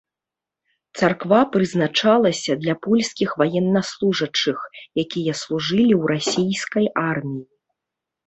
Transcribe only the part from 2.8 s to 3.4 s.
польскіх